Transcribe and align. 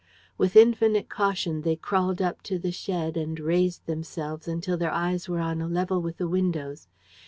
With 0.35 0.55
infinite 0.55 1.09
caution 1.09 1.61
they 1.61 1.75
crawled 1.75 2.23
up 2.23 2.41
to 2.49 2.57
the 2.57 2.71
shed 2.71 3.15
and 3.15 3.39
raised 3.39 3.85
themselves 3.85 4.47
until 4.47 4.75
their 4.75 4.89
eyes 4.89 5.29
were 5.29 5.37
on 5.37 5.61
a 5.61 5.67
level 5.67 6.01
with 6.01 6.17
the 6.17 6.27
windows. 6.27 6.87